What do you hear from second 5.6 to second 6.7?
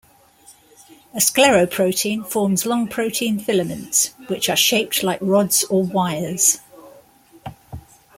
or wires.